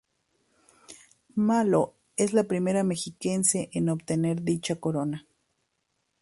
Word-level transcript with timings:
Malo 1.35 1.95
es 2.17 2.33
la 2.33 2.45
primer 2.45 2.83
mexiquense 2.83 3.69
en 3.73 3.89
obtener 3.89 4.41
dicha 4.41 4.77
corona. 4.79 5.27